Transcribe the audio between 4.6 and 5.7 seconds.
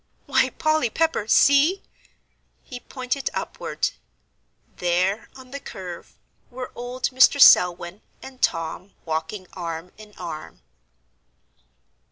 There, on the